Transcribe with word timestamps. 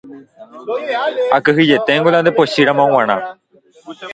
akyhyjeténgo 1.35 2.09
la 2.11 2.19
nde 2.21 2.31
pochýramo 2.37 2.83
g̃uarã 2.91 3.17